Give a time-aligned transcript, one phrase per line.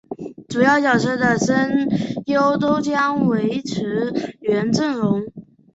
[0.49, 1.87] 主要角色的声
[2.25, 5.31] 优都将维持原阵容。